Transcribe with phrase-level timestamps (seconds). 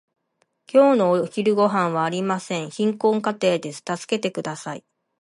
[0.67, 2.71] 今日のお昼ごはんはありません。
[2.71, 3.83] 貧困家庭です。
[3.87, 4.83] 助けてください。